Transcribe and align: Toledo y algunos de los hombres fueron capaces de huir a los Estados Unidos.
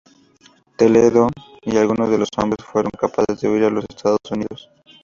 Toledo 0.77 1.29
y 1.61 1.77
algunos 1.77 2.09
de 2.09 2.17
los 2.17 2.29
hombres 2.35 2.65
fueron 2.65 2.89
capaces 2.89 3.39
de 3.39 3.47
huir 3.47 3.65
a 3.65 3.69
los 3.69 3.85
Estados 3.87 4.17
Unidos. 4.31 4.67